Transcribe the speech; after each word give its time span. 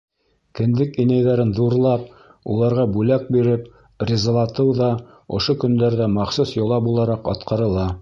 Кендек 0.59 0.95
инәйҙәрен 1.03 1.51
ҙурлап, 1.59 2.07
уларға 2.55 2.87
бүләк 2.97 3.29
биреп 3.37 3.69
ризалатыу 4.13 4.75
ҙа 4.83 4.91
ошо 5.41 5.59
көндәрҙә 5.67 6.13
махсус 6.19 6.59
йола 6.61 6.85
булараҡ 6.91 7.35
атҡарыла. 7.37 7.91